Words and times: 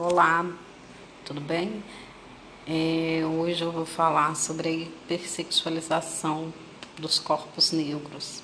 Olá, 0.00 0.48
tudo 1.24 1.40
bem? 1.40 1.82
É, 2.68 3.26
hoje 3.26 3.64
eu 3.64 3.72
vou 3.72 3.84
falar 3.84 4.36
sobre 4.36 4.68
a 4.68 4.72
hipersexualização 4.72 6.54
dos 6.96 7.18
corpos 7.18 7.72
negros. 7.72 8.40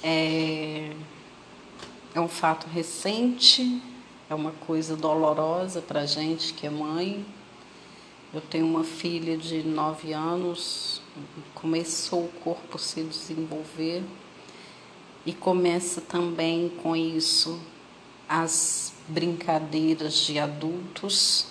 É, 0.00 0.94
é 2.14 2.20
um 2.20 2.28
fato 2.28 2.68
recente, 2.68 3.82
é 4.30 4.34
uma 4.36 4.52
coisa 4.52 4.94
dolorosa 4.94 5.82
para 5.82 6.06
gente 6.06 6.54
que 6.54 6.68
é 6.68 6.70
mãe. 6.70 7.26
Eu 8.32 8.42
tenho 8.42 8.66
uma 8.66 8.84
filha 8.84 9.36
de 9.36 9.64
nove 9.64 10.12
anos, 10.12 11.02
começou 11.52 12.26
o 12.26 12.32
corpo 12.44 12.76
a 12.76 12.78
se 12.78 13.02
desenvolver 13.02 14.04
e 15.26 15.32
começa 15.32 16.00
também 16.00 16.68
com 16.80 16.94
isso 16.94 17.58
as 18.28 18.93
brincadeiras 19.08 20.14
de 20.14 20.38
adultos, 20.38 21.46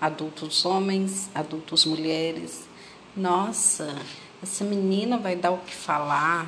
adultos 0.00 0.64
homens, 0.64 1.30
adultos 1.34 1.84
mulheres. 1.84 2.68
Nossa, 3.16 3.96
essa 4.42 4.64
menina 4.64 5.18
vai 5.18 5.34
dar 5.34 5.50
o 5.50 5.58
que 5.58 5.74
falar. 5.74 6.46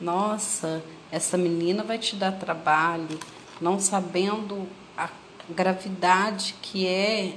Nossa, 0.00 0.82
essa 1.10 1.36
menina 1.36 1.82
vai 1.82 1.98
te 1.98 2.16
dar 2.16 2.32
trabalho, 2.32 3.18
não 3.60 3.80
sabendo 3.80 4.66
a 4.96 5.08
gravidade 5.48 6.54
que 6.60 6.86
é 6.86 7.34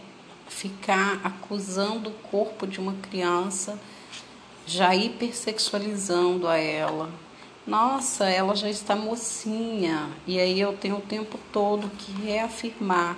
ficar 0.48 1.20
acusando 1.24 2.10
o 2.10 2.14
corpo 2.14 2.68
de 2.68 2.80
uma 2.80 2.94
criança, 2.94 3.80
já 4.66 4.96
hipersexualizando 4.96 6.48
a 6.48 6.58
ela. 6.58 7.10
Nossa, 7.66 8.26
ela 8.26 8.56
já 8.56 8.70
está 8.70 8.94
mocinha. 8.94 10.10
E 10.28 10.38
aí 10.38 10.60
eu 10.60 10.74
tenho 10.74 10.98
o 10.98 11.02
tempo 11.02 11.40
todo 11.52 11.90
que 11.90 12.12
reafirmar. 12.12 13.18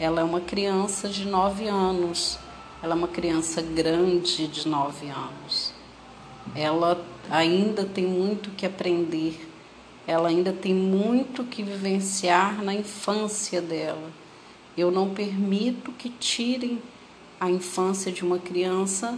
Ela 0.00 0.20
é 0.20 0.24
uma 0.24 0.40
criança 0.40 1.08
de 1.08 1.24
9 1.24 1.68
anos. 1.68 2.36
Ela 2.82 2.94
é 2.94 2.98
uma 2.98 3.06
criança 3.06 3.62
grande 3.62 4.48
de 4.48 4.66
9 4.66 5.08
anos. 5.08 5.72
Ela 6.56 7.00
ainda 7.30 7.84
tem 7.84 8.04
muito 8.04 8.50
que 8.50 8.66
aprender. 8.66 9.48
Ela 10.08 10.28
ainda 10.28 10.52
tem 10.52 10.74
muito 10.74 11.44
que 11.44 11.62
vivenciar 11.62 12.62
na 12.64 12.74
infância 12.74 13.62
dela. 13.62 14.10
Eu 14.76 14.90
não 14.90 15.10
permito 15.10 15.92
que 15.92 16.10
tirem 16.10 16.82
a 17.40 17.48
infância 17.48 18.10
de 18.10 18.24
uma 18.24 18.40
criança 18.40 19.16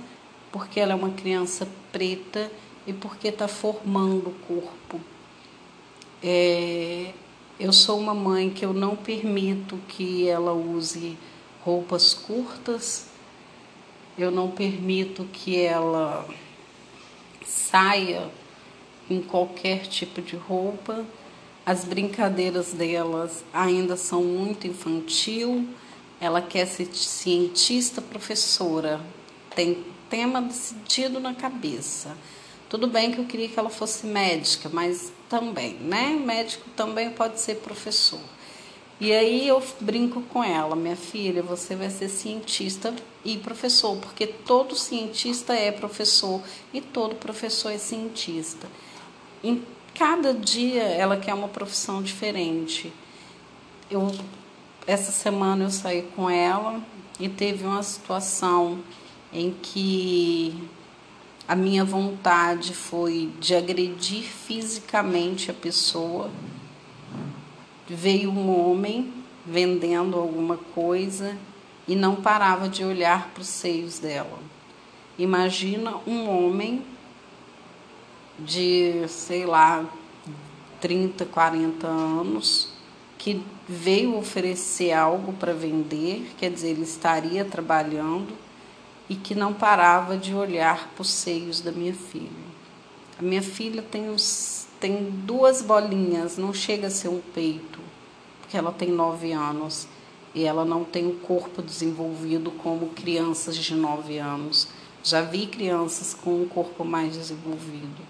porque 0.52 0.78
ela 0.78 0.92
é 0.92 0.94
uma 0.94 1.10
criança 1.10 1.66
preta 1.90 2.50
e 2.86 2.92
porque 2.92 3.28
está 3.28 3.48
formando 3.48 4.28
o 4.28 4.34
corpo. 4.46 5.00
É, 6.22 7.12
eu 7.58 7.72
sou 7.72 7.98
uma 7.98 8.14
mãe 8.14 8.50
que 8.50 8.64
eu 8.64 8.72
não 8.72 8.94
permito 8.96 9.78
que 9.88 10.28
ela 10.28 10.52
use 10.52 11.16
roupas 11.62 12.14
curtas, 12.14 13.08
eu 14.16 14.30
não 14.30 14.50
permito 14.50 15.24
que 15.32 15.60
ela 15.60 16.26
saia 17.44 18.30
em 19.10 19.20
qualquer 19.20 19.86
tipo 19.86 20.22
de 20.22 20.36
roupa. 20.36 21.04
As 21.64 21.84
brincadeiras 21.84 22.72
delas 22.72 23.44
ainda 23.52 23.96
são 23.96 24.22
muito 24.22 24.66
infantil. 24.66 25.68
Ela 26.20 26.40
quer 26.40 26.66
ser 26.66 26.86
cientista, 26.94 28.00
professora. 28.00 29.00
Tem 29.54 29.84
tema 30.08 30.40
decidido 30.40 31.20
na 31.20 31.34
cabeça. 31.34 32.16
Tudo 32.68 32.86
bem 32.86 33.12
que 33.12 33.18
eu 33.18 33.24
queria 33.24 33.48
que 33.48 33.58
ela 33.58 33.70
fosse 33.70 34.06
médica, 34.06 34.68
mas 34.68 35.12
também, 35.28 35.74
né? 35.74 36.18
Médico 36.24 36.68
também 36.76 37.10
pode 37.10 37.40
ser 37.40 37.56
professor. 37.56 38.20
E 38.98 39.12
aí 39.12 39.46
eu 39.46 39.62
brinco 39.80 40.22
com 40.22 40.42
ela, 40.42 40.74
minha 40.74 40.96
filha, 40.96 41.42
você 41.42 41.76
vai 41.76 41.90
ser 41.90 42.08
cientista 42.08 42.94
e 43.24 43.36
professor, 43.36 43.96
porque 43.98 44.26
todo 44.26 44.74
cientista 44.74 45.52
é 45.52 45.70
professor 45.70 46.42
e 46.72 46.80
todo 46.80 47.14
professor 47.14 47.70
é 47.70 47.78
cientista. 47.78 48.66
Em 49.44 49.62
cada 49.94 50.32
dia 50.32 50.82
ela 50.82 51.16
quer 51.16 51.34
uma 51.34 51.48
profissão 51.48 52.02
diferente. 52.02 52.92
Eu 53.90 54.10
essa 54.86 55.10
semana 55.10 55.64
eu 55.64 55.70
saí 55.70 56.02
com 56.14 56.30
ela 56.30 56.80
e 57.18 57.28
teve 57.28 57.64
uma 57.64 57.82
situação 57.82 58.78
em 59.32 59.50
que 59.50 60.54
a 61.48 61.54
minha 61.54 61.84
vontade 61.84 62.74
foi 62.74 63.32
de 63.38 63.54
agredir 63.54 64.24
fisicamente 64.24 65.50
a 65.50 65.54
pessoa. 65.54 66.30
Veio 67.88 68.30
um 68.30 68.50
homem 68.50 69.12
vendendo 69.44 70.16
alguma 70.16 70.56
coisa 70.56 71.36
e 71.86 71.94
não 71.94 72.16
parava 72.16 72.68
de 72.68 72.84
olhar 72.84 73.30
para 73.30 73.42
os 73.42 73.48
seios 73.48 74.00
dela. 74.00 74.38
Imagina 75.16 75.96
um 76.04 76.28
homem 76.28 76.84
de, 78.38 79.06
sei 79.08 79.46
lá, 79.46 79.84
30, 80.80 81.24
40 81.26 81.86
anos 81.86 82.72
que 83.16 83.40
veio 83.68 84.16
oferecer 84.16 84.92
algo 84.92 85.32
para 85.32 85.54
vender, 85.54 86.32
quer 86.36 86.50
dizer, 86.50 86.70
ele 86.70 86.82
estaria 86.82 87.44
trabalhando 87.44 88.45
e 89.08 89.14
que 89.14 89.34
não 89.34 89.52
parava 89.52 90.16
de 90.16 90.34
olhar 90.34 90.88
para 90.94 91.02
os 91.02 91.10
seios 91.10 91.60
da 91.60 91.70
minha 91.70 91.94
filha. 91.94 92.46
A 93.18 93.22
minha 93.22 93.42
filha 93.42 93.82
tem, 93.82 94.10
uns, 94.10 94.66
tem 94.80 95.10
duas 95.10 95.62
bolinhas, 95.62 96.36
não 96.36 96.52
chega 96.52 96.88
a 96.88 96.90
ser 96.90 97.08
um 97.08 97.20
peito, 97.34 97.78
porque 98.40 98.56
ela 98.56 98.72
tem 98.72 98.90
nove 98.90 99.32
anos 99.32 99.86
e 100.34 100.44
ela 100.44 100.64
não 100.64 100.84
tem 100.84 101.06
o 101.06 101.14
corpo 101.14 101.62
desenvolvido 101.62 102.50
como 102.50 102.88
crianças 102.88 103.56
de 103.56 103.74
nove 103.74 104.18
anos. 104.18 104.68
Já 105.02 105.22
vi 105.22 105.46
crianças 105.46 106.12
com 106.12 106.42
um 106.42 106.48
corpo 106.48 106.84
mais 106.84 107.14
desenvolvido. 107.14 108.02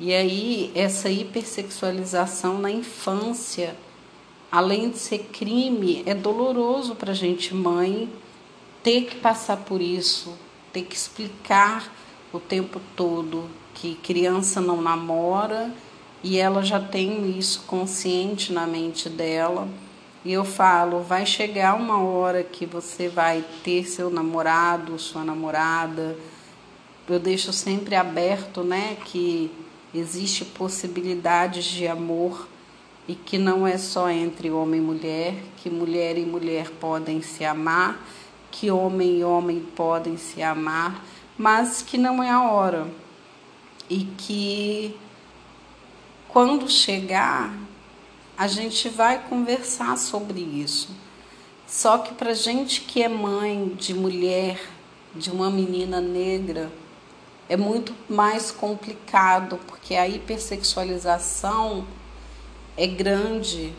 E 0.00 0.12
aí, 0.12 0.72
essa 0.74 1.10
hipersexualização 1.10 2.58
na 2.58 2.70
infância, 2.70 3.76
além 4.50 4.90
de 4.90 4.98
ser 4.98 5.18
crime, 5.30 6.02
é 6.06 6.14
doloroso 6.14 6.94
para 6.94 7.12
a 7.12 7.14
gente, 7.14 7.54
mãe, 7.54 8.08
ter 8.88 9.04
que 9.04 9.16
passar 9.16 9.58
por 9.58 9.82
isso, 9.82 10.32
ter 10.72 10.80
que 10.80 10.96
explicar 10.96 11.92
o 12.32 12.40
tempo 12.40 12.80
todo 12.96 13.44
que 13.74 13.96
criança 13.96 14.62
não 14.62 14.80
namora 14.80 15.70
e 16.24 16.38
ela 16.38 16.62
já 16.62 16.80
tem 16.80 17.38
isso 17.38 17.64
consciente 17.66 18.50
na 18.50 18.66
mente 18.66 19.10
dela. 19.10 19.68
E 20.24 20.32
eu 20.32 20.42
falo, 20.42 21.02
vai 21.02 21.26
chegar 21.26 21.74
uma 21.74 22.00
hora 22.00 22.42
que 22.42 22.64
você 22.64 23.10
vai 23.10 23.44
ter 23.62 23.86
seu 23.86 24.08
namorado, 24.08 24.98
sua 24.98 25.22
namorada. 25.22 26.16
Eu 27.06 27.20
deixo 27.20 27.52
sempre 27.52 27.94
aberto, 27.94 28.62
né, 28.62 28.96
que 29.04 29.50
existe 29.94 30.46
possibilidades 30.46 31.66
de 31.66 31.86
amor 31.86 32.48
e 33.06 33.14
que 33.14 33.36
não 33.36 33.66
é 33.66 33.76
só 33.76 34.08
entre 34.08 34.50
homem 34.50 34.80
e 34.80 34.82
mulher, 34.82 35.34
que 35.58 35.68
mulher 35.68 36.16
e 36.16 36.24
mulher 36.24 36.70
podem 36.80 37.20
se 37.20 37.44
amar 37.44 38.02
que 38.58 38.72
homem 38.72 39.20
e 39.20 39.24
homem 39.24 39.60
podem 39.60 40.16
se 40.16 40.42
amar, 40.42 41.04
mas 41.38 41.80
que 41.80 41.96
não 41.96 42.20
é 42.20 42.28
a 42.28 42.50
hora. 42.50 42.88
E 43.88 44.04
que 44.18 44.96
quando 46.26 46.68
chegar, 46.68 47.56
a 48.36 48.48
gente 48.48 48.88
vai 48.88 49.22
conversar 49.28 49.96
sobre 49.96 50.40
isso. 50.40 50.90
Só 51.68 51.98
que 51.98 52.14
para 52.14 52.34
gente 52.34 52.80
que 52.80 53.00
é 53.00 53.08
mãe 53.08 53.68
de 53.78 53.94
mulher, 53.94 54.60
de 55.14 55.30
uma 55.30 55.48
menina 55.50 56.00
negra, 56.00 56.68
é 57.48 57.56
muito 57.56 57.94
mais 58.08 58.50
complicado, 58.50 59.60
porque 59.68 59.94
a 59.94 60.08
hipersexualização 60.08 61.86
é 62.76 62.88
grande. 62.88 63.72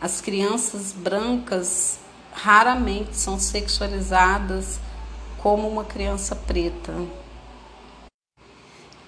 As 0.00 0.20
crianças 0.20 0.92
brancas 0.92 2.00
raramente 2.32 3.16
são 3.16 3.38
sexualizadas 3.38 4.78
como 5.38 5.68
uma 5.68 5.84
criança 5.84 6.34
preta. 6.34 6.94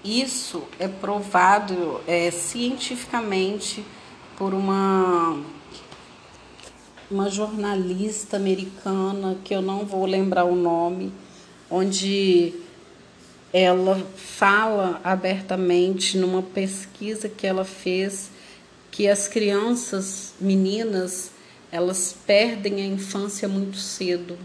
Isso 0.02 0.62
é 0.78 0.88
provado 0.88 2.00
é, 2.06 2.31
cientificamente 2.31 3.84
por 4.38 4.55
uma, 4.55 5.38
uma 7.11 7.28
jornalista 7.28 8.37
americana, 8.37 9.37
que 9.44 9.55
eu 9.55 9.61
não 9.61 9.84
vou 9.84 10.06
lembrar 10.06 10.44
o 10.44 10.56
nome, 10.56 11.12
onde 11.70 12.55
ela 13.52 14.02
fala 14.17 15.00
abertamente 15.05 16.17
numa 16.17 16.43
pesquisa 16.43 17.28
que 17.28 17.46
ela 17.46 17.64
fez 17.64 18.31
que 18.90 19.08
as 19.08 19.28
crianças 19.28 20.34
meninas 20.40 21.31
elas 21.72 22.17
perdem 22.26 22.82
a 22.82 22.87
infância 22.87 23.49
muito 23.49 23.76
cedo, 23.76 24.37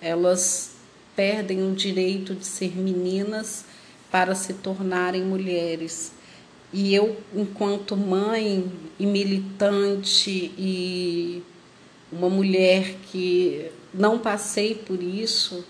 elas 0.00 0.72
perdem 1.14 1.70
o 1.70 1.74
direito 1.74 2.34
de 2.34 2.44
ser 2.44 2.76
meninas 2.76 3.64
para 4.10 4.34
se 4.34 4.54
tornarem 4.54 5.22
mulheres. 5.22 6.12
E 6.72 6.94
eu, 6.94 7.16
enquanto 7.34 7.96
mãe 7.96 8.70
e 8.98 9.06
militante 9.06 10.52
e 10.58 11.42
uma 12.12 12.28
mulher 12.28 12.96
que 13.10 13.70
não 13.94 14.18
passei 14.18 14.74
por 14.74 15.02
isso, 15.02 15.64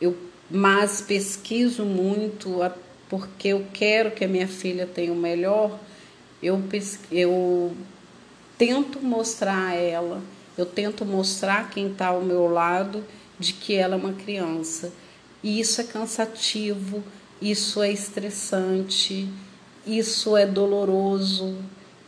eu 0.00 0.16
mas 0.48 1.00
pesquiso 1.00 1.84
muito 1.84 2.60
porque 3.08 3.48
eu 3.48 3.66
quero 3.72 4.10
que 4.12 4.24
a 4.24 4.28
minha 4.28 4.48
filha 4.48 4.86
tenha 4.86 5.12
o 5.12 5.16
melhor. 5.16 5.78
Eu, 6.42 6.62
eu 7.10 7.74
tento 8.58 9.00
mostrar 9.00 9.68
a 9.68 9.74
ela, 9.74 10.22
eu 10.56 10.64
tento 10.64 11.04
mostrar 11.04 11.70
quem 11.70 11.92
está 11.92 12.08
ao 12.08 12.22
meu 12.22 12.48
lado 12.48 13.04
de 13.38 13.52
que 13.52 13.74
ela 13.74 13.94
é 13.94 13.98
uma 13.98 14.12
criança. 14.12 14.92
E 15.42 15.60
isso 15.60 15.80
é 15.80 15.84
cansativo, 15.84 17.02
isso 17.40 17.82
é 17.82 17.92
estressante, 17.92 19.28
isso 19.86 20.36
é 20.36 20.46
doloroso, 20.46 21.54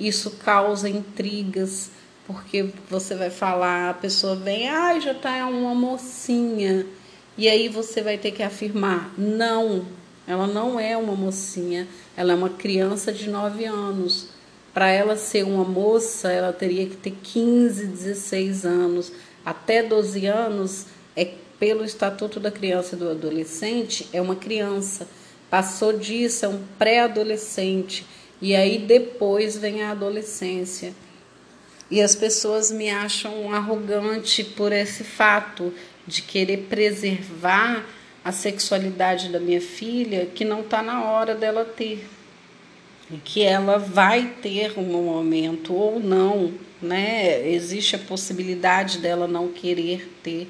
isso 0.00 0.30
causa 0.32 0.88
intrigas, 0.88 1.90
porque 2.26 2.70
você 2.90 3.14
vai 3.14 3.30
falar, 3.30 3.90
a 3.90 3.94
pessoa 3.94 4.34
vem, 4.34 4.68
ah, 4.68 4.98
já 4.98 5.14
tá 5.14 5.46
uma 5.46 5.74
mocinha. 5.74 6.86
E 7.36 7.48
aí 7.48 7.68
você 7.68 8.02
vai 8.02 8.18
ter 8.18 8.32
que 8.32 8.42
afirmar, 8.42 9.12
não, 9.16 9.86
ela 10.26 10.46
não 10.46 10.80
é 10.80 10.96
uma 10.96 11.14
mocinha, 11.14 11.86
ela 12.16 12.32
é 12.32 12.34
uma 12.34 12.50
criança 12.50 13.12
de 13.12 13.30
9 13.30 13.64
anos. 13.64 14.37
Para 14.78 14.90
ela 14.90 15.16
ser 15.16 15.42
uma 15.42 15.64
moça, 15.64 16.30
ela 16.30 16.52
teria 16.52 16.86
que 16.86 16.94
ter 16.94 17.10
15, 17.10 17.84
16 17.84 18.64
anos. 18.64 19.10
Até 19.44 19.82
12 19.82 20.24
anos, 20.26 20.86
é 21.16 21.32
pelo 21.58 21.84
Estatuto 21.84 22.38
da 22.38 22.48
Criança 22.48 22.94
e 22.94 22.98
do 23.00 23.10
Adolescente, 23.10 24.08
é 24.12 24.22
uma 24.22 24.36
criança. 24.36 25.08
Passou 25.50 25.98
disso, 25.98 26.44
é 26.44 26.48
um 26.48 26.62
pré-adolescente. 26.78 28.06
E 28.40 28.54
aí 28.54 28.78
depois 28.78 29.58
vem 29.58 29.82
a 29.82 29.90
adolescência. 29.90 30.94
E 31.90 32.00
as 32.00 32.14
pessoas 32.14 32.70
me 32.70 32.88
acham 32.88 33.52
arrogante 33.52 34.44
por 34.44 34.70
esse 34.70 35.02
fato 35.02 35.74
de 36.06 36.22
querer 36.22 36.68
preservar 36.68 37.84
a 38.24 38.30
sexualidade 38.30 39.28
da 39.28 39.40
minha 39.40 39.60
filha, 39.60 40.26
que 40.26 40.44
não 40.44 40.60
está 40.60 40.80
na 40.84 41.02
hora 41.02 41.34
dela 41.34 41.64
ter. 41.64 42.08
Que 43.24 43.42
ela 43.42 43.78
vai 43.78 44.34
ter 44.42 44.78
um 44.78 44.84
momento 44.84 45.72
ou 45.72 45.98
não, 45.98 46.52
né? 46.80 47.48
Existe 47.48 47.96
a 47.96 47.98
possibilidade 47.98 48.98
dela 48.98 49.26
não 49.26 49.48
querer 49.48 50.12
ter 50.22 50.48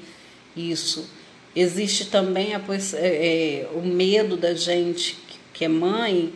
isso. 0.55 1.09
Existe 1.55 2.05
também 2.05 2.53
a, 2.53 2.61
é, 2.93 2.97
é, 2.97 3.69
o 3.73 3.81
medo 3.81 4.37
da 4.37 4.53
gente, 4.53 5.17
que 5.53 5.65
é 5.65 5.67
mãe, 5.67 6.33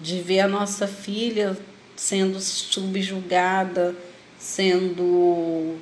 de 0.00 0.20
ver 0.20 0.40
a 0.40 0.48
nossa 0.48 0.86
filha 0.86 1.56
sendo 1.94 2.40
subjugada, 2.40 3.94
sendo, 4.38 5.76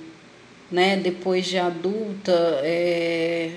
né, 0.70 0.96
depois 0.96 1.46
de 1.46 1.58
adulta, 1.58 2.32
é, 2.64 3.52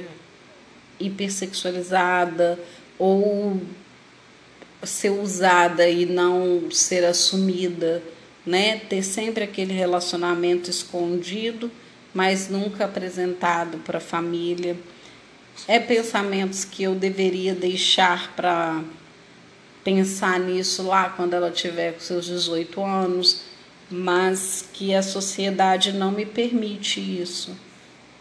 hipersexualizada 1.00 2.60
ou 3.00 3.60
ser 4.84 5.12
usada 5.12 5.88
e 5.88 6.06
não 6.06 6.70
ser 6.72 7.06
assumida, 7.06 8.02
né? 8.46 8.78
Ter 8.78 9.04
sempre 9.04 9.44
aquele 9.44 9.74
relacionamento 9.74 10.70
escondido, 10.70 11.72
mas 12.14 12.50
nunca 12.50 12.86
apresentado 12.86 13.78
para 13.80 13.98
a 13.98 14.02
família. 14.02 14.76
É 15.68 15.80
pensamentos 15.80 16.66
que 16.66 16.84
eu 16.84 16.96
deveria 16.96 17.54
deixar 17.54 18.34
para 18.36 18.84
pensar 19.84 20.40
nisso 20.40 20.84
lá 20.84 21.10
quando 21.10 21.34
ela 21.34 21.52
tiver 21.52 21.94
com 21.94 22.00
seus 22.00 22.26
18 22.26 22.84
anos, 22.84 23.42
mas 23.90 24.66
que 24.74 24.94
a 24.94 25.04
sociedade 25.04 25.92
não 25.92 26.12
me 26.12 26.26
permite 26.26 27.00
isso. 27.00 27.56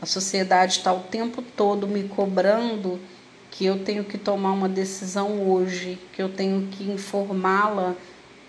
A 0.01 0.07
sociedade 0.07 0.79
está 0.79 0.93
o 0.93 1.01
tempo 1.01 1.43
todo 1.43 1.87
me 1.87 2.05
cobrando 2.05 2.99
que 3.51 3.65
eu 3.65 3.85
tenho 3.85 4.05
que 4.05 4.17
tomar 4.17 4.53
uma 4.53 4.69
decisão 4.69 5.51
hoje, 5.51 5.99
que 6.13 6.23
eu 6.23 6.29
tenho 6.29 6.69
que 6.69 6.85
informá-la 6.91 7.95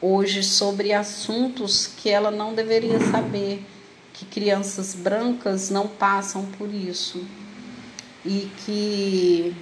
hoje 0.01 0.44
sobre 0.44 0.94
assuntos 0.94 1.88
que 1.88 2.09
ela 2.09 2.31
não 2.31 2.53
deveria 2.53 3.00
saber, 3.12 3.63
que 4.13 4.25
crianças 4.25 4.94
brancas 4.95 5.69
não 5.69 5.88
passam 5.88 6.45
por 6.57 6.74
isso 6.74 7.24
e 8.25 8.50
que 8.65 9.56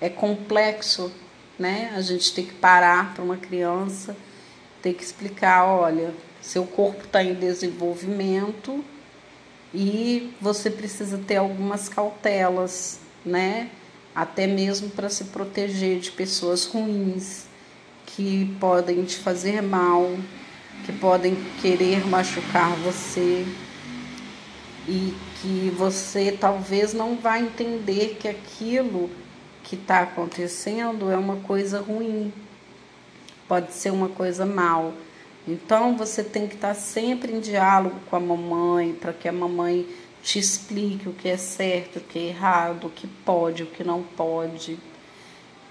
é 0.00 0.08
complexo, 0.08 1.12
né? 1.58 1.92
A 1.96 2.00
gente 2.00 2.32
tem 2.32 2.44
que 2.44 2.54
parar 2.54 3.14
para 3.14 3.24
uma 3.24 3.36
criança, 3.36 4.16
tem 4.80 4.92
que 4.92 5.02
explicar, 5.02 5.64
olha, 5.64 6.14
seu 6.40 6.64
corpo 6.64 7.04
está 7.04 7.22
em 7.22 7.34
desenvolvimento, 7.34 8.84
e 9.74 10.32
você 10.40 10.70
precisa 10.70 11.18
ter 11.18 11.36
algumas 11.36 11.88
cautelas, 11.88 13.00
né? 13.26 13.70
Até 14.14 14.46
mesmo 14.46 14.90
para 14.90 15.08
se 15.08 15.24
proteger 15.24 15.98
de 15.98 16.10
pessoas 16.10 16.66
ruins 16.66 17.46
que 18.06 18.54
podem 18.60 19.04
te 19.04 19.16
fazer 19.16 19.60
mal, 19.60 20.08
que 20.86 20.92
podem 20.92 21.36
querer 21.60 22.06
machucar 22.06 22.70
você 22.76 23.44
e 24.86 25.14
que 25.40 25.72
você 25.76 26.36
talvez 26.38 26.92
não 26.92 27.16
vai 27.16 27.42
entender 27.42 28.16
que 28.20 28.28
aquilo 28.28 29.10
que 29.62 29.74
está 29.74 30.00
acontecendo 30.00 31.10
é 31.10 31.16
uma 31.16 31.36
coisa 31.36 31.80
ruim, 31.80 32.32
pode 33.48 33.72
ser 33.72 33.90
uma 33.90 34.08
coisa 34.08 34.44
mal. 34.44 34.92
Então 35.48 35.96
você 35.96 36.22
tem 36.22 36.46
que 36.46 36.54
estar 36.54 36.74
sempre 36.74 37.32
em 37.32 37.40
diálogo 37.40 37.96
com 38.08 38.16
a 38.16 38.20
mamãe, 38.20 38.92
para 38.92 39.12
que 39.12 39.28
a 39.28 39.32
mamãe 39.32 39.86
te 40.24 40.38
explique 40.38 41.06
o 41.06 41.12
que 41.12 41.28
é 41.28 41.36
certo, 41.36 41.98
o 41.98 42.00
que 42.00 42.18
é 42.18 42.22
errado, 42.28 42.86
o 42.86 42.90
que 42.90 43.06
pode, 43.06 43.62
o 43.62 43.66
que 43.66 43.84
não 43.84 44.02
pode. 44.02 44.78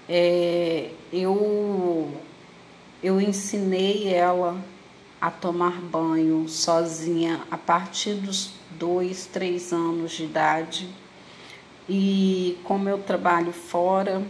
É, 0.08 0.92
eu, 1.12 2.16
eu 3.02 3.20
ensinei 3.20 4.14
ela 4.14 4.56
a 5.20 5.28
tomar 5.28 5.80
banho 5.80 6.48
sozinha 6.48 7.42
a 7.50 7.58
partir 7.58 8.14
dos 8.14 8.52
dois, 8.70 9.26
três 9.26 9.72
anos 9.72 10.12
de 10.12 10.24
idade. 10.24 10.88
E 11.88 12.56
como 12.62 12.88
eu 12.88 12.98
trabalho 12.98 13.52
fora, 13.52 14.22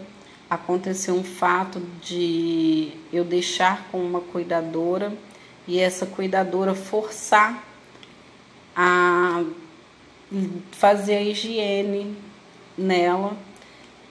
aconteceu 0.49 1.15
um 1.15 1.25
fato 1.25 1.83
de 2.01 2.93
eu 3.13 3.25
deixar 3.25 3.89
com 3.93 4.03
uma 4.03 4.23
cuidadora 4.23 5.13
e 5.69 5.79
essa 5.79 6.07
cuidadora 6.07 6.75
forçar 6.75 7.63
a 8.75 9.45
fazer 10.73 11.17
a 11.17 11.23
higiene 11.23 12.17
nela. 12.77 13.37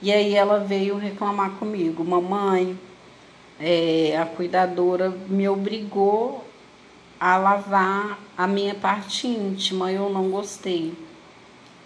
E 0.01 0.12
aí 0.12 0.36
ela 0.36 0.59
veio 0.59 0.97
reclamar 0.97 1.51
comigo, 1.51 2.03
mamãe, 2.03 2.77
é, 3.59 4.17
a 4.17 4.25
cuidadora 4.25 5.09
me 5.27 5.47
obrigou 5.47 6.43
a 7.19 7.38
lavar 7.38 8.19
a 8.38 8.45
minha 8.45 8.75
parte 8.75 9.27
íntima, 9.27 9.91
eu 9.91 10.09
não 10.09 10.29
gostei. 10.29 10.93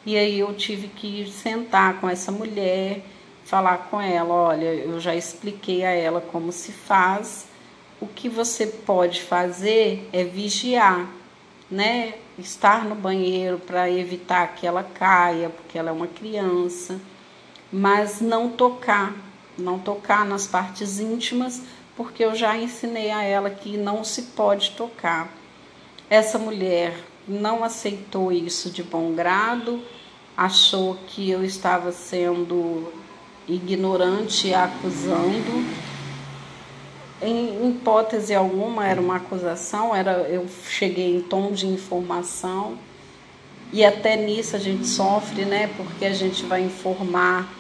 E 0.05 0.17
aí 0.17 0.39
eu 0.39 0.53
tive 0.55 0.87
que 0.87 1.29
sentar 1.31 1.99
com 1.99 2.09
essa 2.09 2.31
mulher, 2.31 3.03
falar 3.45 3.89
com 3.89 4.01
ela, 4.01 4.33
olha, 4.33 4.73
eu 4.73 4.99
já 4.99 5.13
expliquei 5.15 5.85
a 5.85 5.91
ela 5.91 6.21
como 6.21 6.51
se 6.51 6.71
faz 6.71 7.47
o 7.99 8.07
que 8.07 8.29
você 8.29 8.67
pode 8.67 9.21
fazer 9.21 10.07
é 10.13 10.23
vigiar, 10.23 11.07
né? 11.69 12.15
Estar 12.37 12.85
no 12.85 12.95
banheiro 12.95 13.59
para 13.59 13.89
evitar 13.89 14.55
que 14.55 14.65
ela 14.65 14.83
caia, 14.83 15.49
porque 15.49 15.77
ela 15.77 15.89
é 15.89 15.91
uma 15.91 16.07
criança, 16.07 16.99
mas 17.71 18.21
não 18.21 18.49
tocar, 18.49 19.13
não 19.57 19.79
tocar 19.79 20.25
nas 20.25 20.47
partes 20.47 20.99
íntimas, 20.99 21.61
porque 21.95 22.23
eu 22.23 22.35
já 22.35 22.55
ensinei 22.55 23.11
a 23.11 23.23
ela 23.23 23.49
que 23.49 23.75
não 23.75 24.03
se 24.03 24.21
pode 24.21 24.71
tocar. 24.71 25.29
Essa 26.09 26.37
mulher 26.37 26.95
não 27.27 27.63
aceitou 27.63 28.31
isso 28.31 28.69
de 28.69 28.83
bom 28.83 29.13
grado, 29.13 29.81
achou 30.37 30.97
que 31.07 31.29
eu 31.29 31.43
estava 31.43 31.91
sendo 31.91 32.93
ignorante, 33.47 34.53
acusando 34.53 35.65
em 37.21 37.69
hipótese 37.69 38.33
alguma 38.35 38.85
era 38.87 39.01
uma 39.01 39.15
acusação, 39.15 39.95
era 39.95 40.11
eu 40.29 40.45
cheguei 40.69 41.15
em 41.15 41.21
tom 41.21 41.51
de 41.51 41.67
informação 41.67 42.77
e 43.73 43.83
até 43.83 44.15
nisso 44.15 44.55
a 44.55 44.59
gente 44.59 44.85
sofre, 44.85 45.43
né? 45.43 45.67
Porque 45.75 46.05
a 46.05 46.13
gente 46.13 46.45
vai 46.45 46.61
informar 46.61 47.51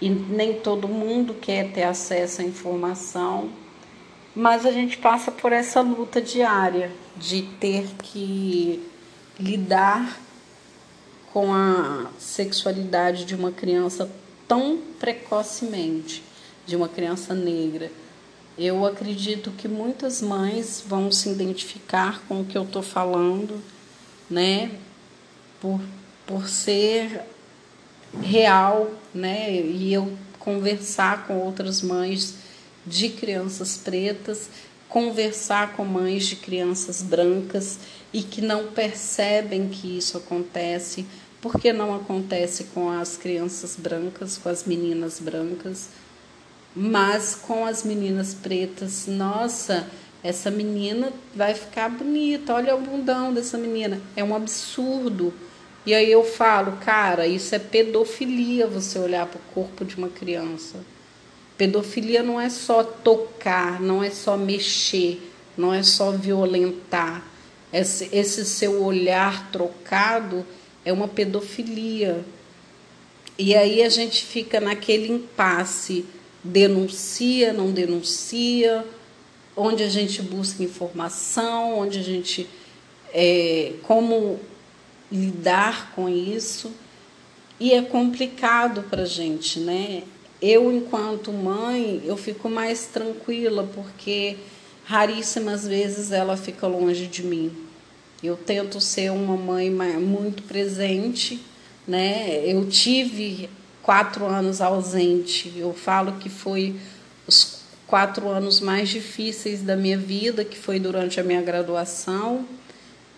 e 0.00 0.10
nem 0.10 0.54
todo 0.54 0.88
mundo 0.88 1.34
quer 1.34 1.70
ter 1.72 1.84
acesso 1.84 2.42
à 2.42 2.44
informação, 2.44 3.48
mas 4.34 4.66
a 4.66 4.72
gente 4.72 4.98
passa 4.98 5.30
por 5.30 5.52
essa 5.52 5.80
luta 5.80 6.20
diária 6.20 6.90
de 7.16 7.42
ter 7.42 7.86
que 8.02 8.86
lidar 9.38 10.20
com 11.32 11.54
a 11.54 12.06
sexualidade 12.18 13.24
de 13.24 13.34
uma 13.34 13.52
criança 13.52 14.10
tão 14.48 14.78
precocemente, 14.98 16.22
de 16.66 16.76
uma 16.76 16.88
criança 16.88 17.34
negra 17.34 17.90
eu 18.58 18.84
acredito 18.86 19.50
que 19.50 19.68
muitas 19.68 20.22
mães 20.22 20.82
vão 20.86 21.12
se 21.12 21.28
identificar 21.28 22.22
com 22.26 22.40
o 22.40 22.44
que 22.44 22.56
eu 22.56 22.64
estou 22.64 22.82
falando, 22.82 23.62
né? 24.28 24.70
por, 25.60 25.80
por 26.26 26.48
ser 26.48 27.22
real, 28.22 28.90
né? 29.14 29.50
E 29.60 29.92
eu 29.92 30.16
conversar 30.38 31.26
com 31.26 31.38
outras 31.38 31.82
mães 31.82 32.34
de 32.86 33.08
crianças 33.08 33.76
pretas, 33.76 34.48
conversar 34.88 35.74
com 35.74 35.84
mães 35.84 36.26
de 36.26 36.36
crianças 36.36 37.02
brancas 37.02 37.78
e 38.12 38.22
que 38.22 38.40
não 38.40 38.68
percebem 38.68 39.68
que 39.68 39.98
isso 39.98 40.16
acontece, 40.16 41.04
porque 41.40 41.72
não 41.72 41.94
acontece 41.94 42.64
com 42.72 42.88
as 42.88 43.16
crianças 43.16 43.76
brancas, 43.76 44.38
com 44.38 44.48
as 44.48 44.64
meninas 44.64 45.18
brancas, 45.18 45.88
mas 46.76 47.34
com 47.34 47.64
as 47.64 47.82
meninas 47.82 48.34
pretas. 48.34 49.06
Nossa, 49.06 49.88
essa 50.22 50.50
menina 50.50 51.10
vai 51.34 51.54
ficar 51.54 51.88
bonita, 51.88 52.52
olha 52.52 52.76
o 52.76 52.80
bundão 52.80 53.32
dessa 53.32 53.56
menina. 53.56 53.98
É 54.14 54.22
um 54.22 54.36
absurdo. 54.36 55.32
E 55.86 55.94
aí 55.94 56.12
eu 56.12 56.22
falo, 56.22 56.72
cara, 56.78 57.26
isso 57.26 57.54
é 57.54 57.58
pedofilia 57.58 58.66
você 58.66 58.98
olhar 58.98 59.26
para 59.26 59.38
o 59.38 59.54
corpo 59.54 59.84
de 59.84 59.96
uma 59.96 60.08
criança. 60.08 60.84
Pedofilia 61.56 62.22
não 62.22 62.38
é 62.38 62.50
só 62.50 62.82
tocar, 62.82 63.80
não 63.80 64.04
é 64.04 64.10
só 64.10 64.36
mexer, 64.36 65.32
não 65.56 65.72
é 65.72 65.82
só 65.82 66.10
violentar. 66.10 67.24
Esse, 67.72 68.10
esse 68.12 68.44
seu 68.44 68.82
olhar 68.84 69.50
trocado 69.50 70.44
é 70.84 70.92
uma 70.92 71.08
pedofilia. 71.08 72.22
E 73.38 73.54
aí 73.54 73.82
a 73.82 73.88
gente 73.88 74.24
fica 74.24 74.60
naquele 74.60 75.12
impasse: 75.12 76.04
denuncia, 76.46 77.52
não 77.52 77.70
denuncia, 77.70 78.84
onde 79.56 79.82
a 79.82 79.88
gente 79.88 80.22
busca 80.22 80.62
informação, 80.62 81.78
onde 81.78 81.98
a 81.98 82.02
gente. 82.02 82.48
É, 83.12 83.74
como 83.82 84.38
lidar 85.10 85.92
com 85.94 86.08
isso. 86.08 86.72
E 87.58 87.72
é 87.72 87.80
complicado 87.80 88.82
para 88.90 89.02
a 89.02 89.06
gente, 89.06 89.60
né? 89.60 90.02
Eu, 90.42 90.70
enquanto 90.70 91.32
mãe, 91.32 92.02
eu 92.04 92.16
fico 92.16 92.50
mais 92.50 92.86
tranquila 92.86 93.66
porque 93.74 94.36
raríssimas 94.84 95.66
vezes 95.66 96.12
ela 96.12 96.36
fica 96.36 96.66
longe 96.66 97.06
de 97.06 97.22
mim. 97.22 97.50
Eu 98.22 98.36
tento 98.36 98.80
ser 98.80 99.10
uma 99.10 99.36
mãe 99.36 99.70
muito 99.70 100.42
presente, 100.42 101.40
né? 101.88 102.42
Eu 102.44 102.68
tive 102.68 103.48
quatro 103.86 104.26
anos 104.26 104.60
ausente. 104.60 105.54
Eu 105.56 105.72
falo 105.72 106.14
que 106.14 106.28
foi 106.28 106.74
os 107.24 107.60
quatro 107.86 108.28
anos 108.28 108.58
mais 108.58 108.88
difíceis 108.88 109.62
da 109.62 109.76
minha 109.76 109.96
vida, 109.96 110.44
que 110.44 110.58
foi 110.58 110.80
durante 110.80 111.20
a 111.20 111.22
minha 111.22 111.40
graduação. 111.40 112.44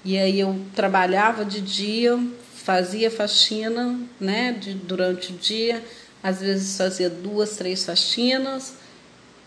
E 0.04 0.18
aí 0.18 0.38
eu 0.38 0.60
trabalhava 0.76 1.42
de 1.42 1.62
dia, 1.62 2.18
fazia 2.54 3.10
faxina, 3.10 3.98
né, 4.20 4.52
de, 4.52 4.74
durante 4.74 5.32
o 5.32 5.36
dia, 5.36 5.82
às 6.22 6.40
vezes 6.40 6.76
fazia 6.76 7.08
duas, 7.08 7.56
três 7.56 7.86
faxinas, 7.86 8.74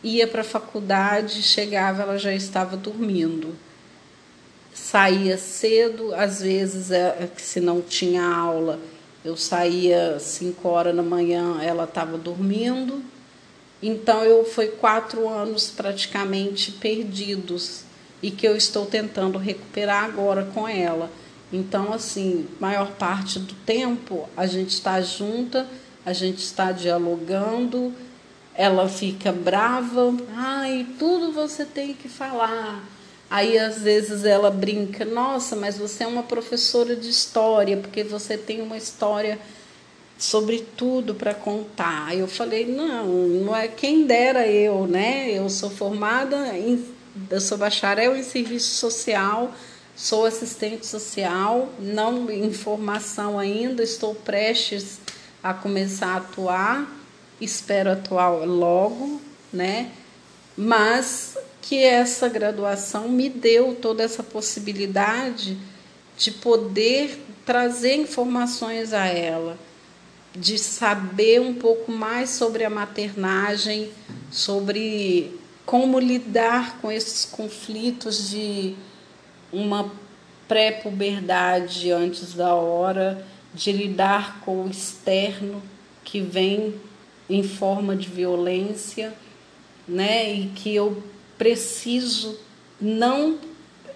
ia 0.03 0.25
para 0.25 0.41
a 0.41 0.43
faculdade, 0.43 1.43
chegava, 1.43 2.01
ela 2.01 2.17
já 2.17 2.33
estava 2.33 2.75
dormindo. 2.75 3.55
Saía 4.73 5.37
cedo, 5.37 6.15
às 6.15 6.41
vezes, 6.41 6.89
é, 6.89 7.29
se 7.37 7.59
não 7.59 7.79
tinha 7.79 8.23
aula, 8.25 8.79
eu 9.23 9.37
saía 9.37 10.19
cinco 10.19 10.67
horas 10.69 10.95
da 10.95 11.03
manhã, 11.03 11.61
ela 11.61 11.83
estava 11.83 12.17
dormindo. 12.17 13.03
Então, 13.81 14.23
eu 14.23 14.45
foi 14.45 14.67
quatro 14.67 15.27
anos 15.27 15.69
praticamente 15.69 16.71
perdidos 16.71 17.83
e 18.21 18.29
que 18.29 18.47
eu 18.47 18.55
estou 18.55 18.85
tentando 18.85 19.37
recuperar 19.37 20.05
agora 20.05 20.45
com 20.53 20.67
ela. 20.67 21.09
Então, 21.51 21.91
assim, 21.91 22.47
maior 22.59 22.91
parte 22.91 23.39
do 23.39 23.53
tempo 23.65 24.29
a 24.37 24.45
gente 24.45 24.69
está 24.69 25.01
junta, 25.01 25.67
a 26.05 26.13
gente 26.13 26.39
está 26.39 26.71
dialogando, 26.71 27.93
ela 28.53 28.87
fica 28.87 29.31
brava, 29.31 30.15
ai, 30.35 30.87
tudo 30.97 31.31
você 31.31 31.65
tem 31.65 31.93
que 31.93 32.07
falar. 32.07 32.83
Aí 33.31 33.57
às 33.57 33.81
vezes 33.81 34.25
ela 34.25 34.51
brinca, 34.51 35.05
nossa, 35.05 35.55
mas 35.55 35.77
você 35.77 36.03
é 36.03 36.07
uma 36.07 36.21
professora 36.21 36.97
de 36.97 37.09
história, 37.09 37.77
porque 37.77 38.03
você 38.03 38.37
tem 38.37 38.61
uma 38.61 38.75
história 38.75 39.39
sobre 40.17 40.67
tudo 40.75 41.15
para 41.15 41.33
contar. 41.33 42.07
Aí 42.07 42.19
eu 42.19 42.27
falei, 42.27 42.65
não, 42.65 43.07
não 43.07 43.55
é 43.55 43.69
quem 43.69 44.05
dera 44.05 44.45
eu, 44.45 44.85
né? 44.85 45.31
Eu 45.31 45.49
sou 45.49 45.69
formada 45.69 46.57
em 46.57 46.85
eu 47.29 47.39
sou 47.39 47.57
bacharel 47.57 48.17
em 48.17 48.23
serviço 48.23 48.75
social, 48.75 49.53
sou 49.95 50.25
assistente 50.25 50.85
social, 50.85 51.69
não 51.79 52.29
em 52.29 52.51
formação 52.51 53.39
ainda, 53.39 53.81
estou 53.81 54.13
prestes 54.13 54.99
a 55.41 55.53
começar 55.53 56.07
a 56.07 56.17
atuar, 56.17 56.89
espero 57.39 57.91
atuar 57.91 58.29
logo, 58.45 59.21
né? 59.53 59.91
Mas 60.55 61.37
que 61.61 61.83
essa 61.83 62.27
graduação 62.27 63.07
me 63.07 63.29
deu 63.29 63.75
toda 63.75 64.03
essa 64.03 64.23
possibilidade 64.23 65.57
de 66.17 66.31
poder 66.31 67.23
trazer 67.45 67.95
informações 67.95 68.93
a 68.93 69.05
ela, 69.05 69.57
de 70.33 70.57
saber 70.57 71.39
um 71.39 71.53
pouco 71.53 71.91
mais 71.91 72.31
sobre 72.31 72.63
a 72.63 72.69
maternagem, 72.69 73.91
sobre 74.31 75.39
como 75.65 75.99
lidar 75.99 76.79
com 76.79 76.91
esses 76.91 77.25
conflitos 77.25 78.29
de 78.29 78.75
uma 79.51 79.91
pré-puberdade 80.47 81.91
antes 81.91 82.33
da 82.33 82.55
hora, 82.55 83.25
de 83.53 83.71
lidar 83.71 84.41
com 84.41 84.63
o 84.63 84.69
externo 84.69 85.61
que 86.03 86.21
vem 86.21 86.75
em 87.29 87.43
forma 87.43 87.95
de 87.95 88.09
violência, 88.09 89.13
né? 89.87 90.33
E 90.33 90.47
que 90.47 90.75
eu 90.75 91.01
preciso 91.41 92.37
não 92.79 93.39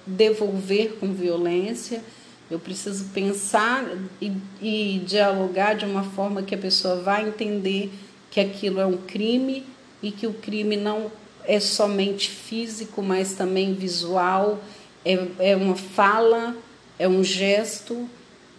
devolver 0.04 0.94
com 1.00 1.14
violência, 1.14 2.04
eu 2.50 2.58
preciso 2.58 3.06
pensar 3.14 3.86
e, 4.20 4.32
e 4.60 5.00
dialogar 5.06 5.76
de 5.76 5.86
uma 5.86 6.02
forma 6.02 6.42
que 6.42 6.56
a 6.56 6.58
pessoa 6.58 7.04
vai 7.04 7.28
entender 7.28 7.92
que 8.32 8.40
aquilo 8.40 8.80
é 8.80 8.86
um 8.88 8.98
crime 8.98 9.64
e 10.02 10.10
que 10.10 10.26
o 10.26 10.34
crime 10.34 10.76
não 10.76 11.12
é 11.44 11.60
somente 11.60 12.32
físico, 12.32 13.04
mas 13.04 13.34
também 13.34 13.76
visual, 13.76 14.60
é, 15.06 15.52
é 15.52 15.56
uma 15.56 15.76
fala, 15.76 16.58
é 16.98 17.08
um 17.08 17.24
gesto, 17.24 18.10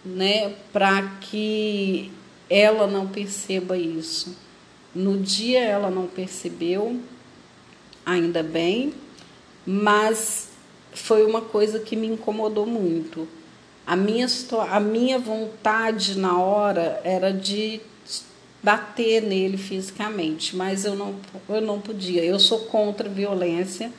né, 0.05 0.53
para 0.71 1.01
que 1.19 2.09
ela 2.49 2.87
não 2.87 3.05
perceba 3.05 3.77
isso. 3.77 4.37
No 4.95 5.19
dia 5.19 5.61
ela 5.61 5.89
não 5.89 6.07
percebeu, 6.07 7.01
ainda 8.07 8.41
bem, 8.41 8.93
mas 9.65 10.47
foi 10.93 11.25
uma 11.25 11.41
coisa 11.41 11.77
que 11.77 11.93
me 11.93 12.07
incomodou 12.07 12.65
muito. 12.65 13.27
A 13.85 13.97
minha, 13.97 14.25
a 14.71 14.79
minha 14.79 15.19
vontade 15.19 16.17
na 16.17 16.39
hora 16.39 17.01
era 17.03 17.33
de 17.33 17.81
bater 18.63 19.21
nele 19.21 19.57
fisicamente, 19.57 20.55
mas 20.55 20.85
eu 20.85 20.95
não, 20.95 21.15
eu 21.49 21.61
não 21.61 21.81
podia. 21.81 22.23
Eu 22.23 22.39
sou 22.39 22.59
contra 22.59 23.09
a 23.09 23.11
violência, 23.11 23.91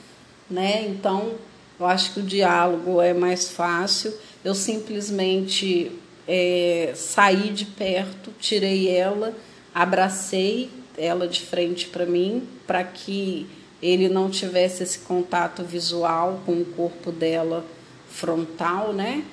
né? 0.50 0.86
Então 0.88 1.34
eu 1.78 1.86
acho 1.86 2.14
que 2.14 2.20
o 2.20 2.22
diálogo 2.22 3.02
é 3.02 3.12
mais 3.12 3.50
fácil. 3.50 4.12
Eu 4.42 4.54
simplesmente 4.54 5.92
é, 6.26 6.92
saí 6.94 7.50
de 7.50 7.66
perto, 7.66 8.32
tirei 8.40 8.88
ela, 8.88 9.34
abracei 9.74 10.70
ela 10.96 11.28
de 11.28 11.42
frente 11.42 11.86
para 11.88 12.06
mim, 12.06 12.42
para 12.66 12.82
que 12.82 13.46
ele 13.82 14.08
não 14.08 14.30
tivesse 14.30 14.82
esse 14.82 15.00
contato 15.00 15.62
visual 15.62 16.40
com 16.44 16.61
o 16.61 16.64
corpo 16.64 17.12
dela 17.12 17.64
frontal, 18.08 18.92
né? 18.92 19.25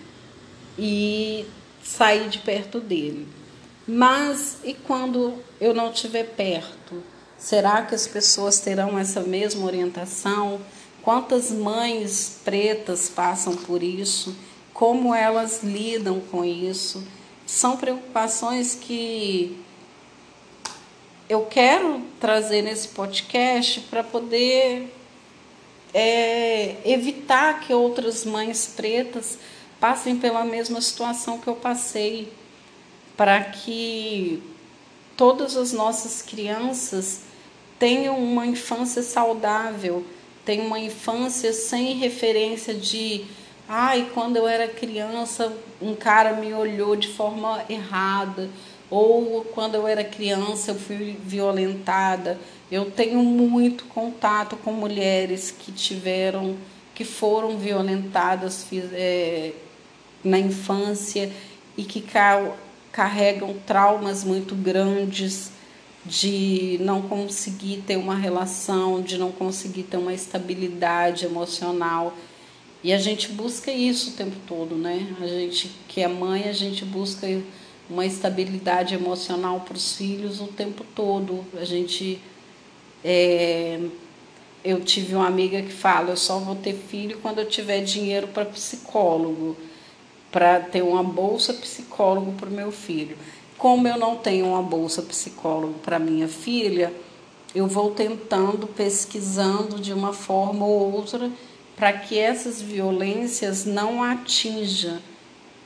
E 0.78 1.46
saí 1.84 2.28
de 2.30 2.40
perto 2.40 2.80
dele. 2.80 3.28
Mas 3.88 4.58
e 4.64 4.74
quando 4.74 5.36
eu 5.60 5.74
não 5.74 5.92
estiver 5.92 6.24
perto? 6.24 7.04
Será 7.38 7.84
que 7.84 7.94
as 7.94 8.08
pessoas 8.08 8.60
terão 8.60 8.98
essa 8.98 9.22
mesma 9.22 9.66
orientação? 9.66 10.60
Quantas 11.02 11.52
mães 11.52 12.40
pretas 12.44 13.10
passam 13.10 13.56
por 13.56 13.84
isso? 13.84 14.36
Como 14.74 15.14
elas 15.14 15.64
lidam 15.64 16.20
com 16.20 16.44
isso? 16.44 17.04
São 17.46 17.78
preocupações 17.78 18.74
que 18.74 19.64
eu 21.28 21.46
quero 21.46 22.02
trazer 22.20 22.62
nesse 22.62 22.90
podcast 22.90 23.82
para 23.82 24.04
poder 24.04 24.94
é, 25.94 26.76
evitar 26.86 27.62
que 27.62 27.74
outras 27.74 28.24
mães 28.24 28.72
pretas 28.76 29.38
passem 29.80 30.18
pela 30.18 30.46
mesma 30.46 30.80
situação 30.82 31.40
que 31.40 31.48
eu 31.48 31.56
passei 31.56 32.32
para 33.18 33.42
que 33.44 34.44
todas 35.16 35.56
as 35.56 35.72
nossas 35.72 36.22
crianças 36.22 37.22
tenham 37.80 38.18
uma 38.18 38.46
infância 38.46 39.02
saudável, 39.02 40.06
tenham 40.44 40.68
uma 40.68 40.80
infância 40.80 41.54
sem 41.54 41.96
referência 41.96 42.74
de 42.74 43.26
Ai, 43.68 44.12
quando 44.14 44.38
eu 44.38 44.48
era 44.48 44.68
criança, 44.68 45.52
um 45.82 45.96
cara 45.96 46.34
me 46.34 46.54
olhou 46.54 46.96
de 46.96 47.08
forma 47.08 47.66
errada, 47.68 48.48
ou 48.96 49.44
quando 49.54 49.76
eu 49.76 49.86
era 49.86 50.06
criança 50.06 50.72
eu 50.72 50.76
fui 50.76 51.18
violentada. 51.22 52.40
Eu 52.72 52.90
tenho 52.90 53.22
muito 53.22 53.84
contato 53.86 54.56
com 54.56 54.72
mulheres 54.72 55.52
que 55.52 55.72
tiveram, 55.72 56.56
que 56.94 57.04
foram 57.04 57.58
violentadas 57.58 58.66
é, 58.94 59.52
na 60.24 60.40
infância 60.40 61.30
e 61.78 61.84
que 61.84 62.04
carregam 62.92 63.54
traumas 63.66 64.24
muito 64.24 64.56
grandes 64.56 65.52
de 66.06 66.78
não 66.80 67.02
conseguir 67.02 67.84
ter 67.86 67.98
uma 67.98 68.16
relação, 68.16 69.02
de 69.02 69.18
não 69.18 69.32
conseguir 69.32 69.84
ter 69.84 69.98
uma 69.98 70.14
estabilidade 70.14 71.26
emocional. 71.26 72.16
E 72.82 72.94
a 72.94 72.98
gente 72.98 73.30
busca 73.30 73.72
isso 73.72 74.12
o 74.12 74.14
tempo 74.14 74.38
todo, 74.48 74.76
né? 74.76 75.16
A 75.20 75.28
gente 75.28 75.72
que 75.88 76.02
é 76.02 76.08
mãe, 76.08 76.44
a 76.44 76.54
gente 76.54 76.86
busca 76.86 77.28
uma 77.90 78.06
estabilidade 78.06 78.96
emocional 78.96 79.62
para 79.62 79.76
os 79.76 79.96
filhos 79.96 80.40
o 80.40 80.48
tempo 80.48 80.86
todo. 80.96 81.46
A 81.60 81.66
gente 81.66 82.22
é, 83.04 83.80
eu 84.64 84.82
tive 84.82 85.14
uma 85.14 85.28
amiga 85.28 85.62
que 85.62 85.72
fala, 85.72 86.10
eu 86.10 86.18
só 86.18 86.40
vou 86.40 86.56
ter 86.56 86.74
filho 86.74 87.20
quando 87.22 87.38
eu 87.38 87.48
tiver 87.48 87.82
dinheiro 87.82 88.28
para 88.30 88.46
psicólogo, 88.46 89.56
para 90.32 90.60
ter 90.60 90.82
uma 90.82 91.04
bolsa 91.04 91.54
psicólogo 91.54 92.32
para 92.34 92.50
o 92.50 92.52
meu 92.52 92.72
filho. 92.72 93.16
Como 93.60 93.88
eu 93.88 93.96
não 93.96 94.16
tenho 94.18 94.48
uma 94.48 94.64
bolsa 94.64 95.04
psicólogo 95.04 95.76
para 95.84 96.00
minha 96.00 96.28
filha, 96.28 96.92
eu 97.54 97.68
vou 97.68 97.92
tentando, 97.92 98.66
pesquisando 98.66 99.80
de 99.80 99.94
uma 99.94 100.12
forma 100.12 100.66
ou 100.66 100.92
outra 100.94 101.32
para 101.76 101.94
que 101.94 102.18
essas 102.18 102.60
violências 102.60 103.66
não 103.66 104.02
atinjam, 104.02 104.98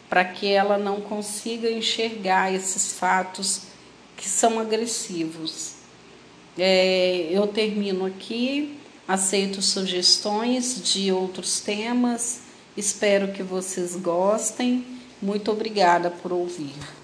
para 0.10 0.26
que 0.26 0.48
ela 0.48 0.78
não 0.78 1.02
consiga 1.02 1.70
enxergar 1.72 2.54
esses 2.54 2.94
fatos 2.94 3.62
que 4.18 4.28
são 4.28 4.60
agressivos. 4.60 5.74
É, 6.58 7.28
eu 7.32 7.48
termino 7.48 8.06
aqui, 8.06 8.78
aceito 9.08 9.62
sugestões 9.62 10.82
de 10.84 11.12
outros 11.12 11.60
temas, 11.60 12.42
espero 12.76 13.32
que 13.32 13.44
vocês 13.44 13.96
gostem. 13.96 14.86
Muito 15.22 15.52
obrigada 15.52 16.10
por 16.10 16.34
ouvir. 16.34 16.99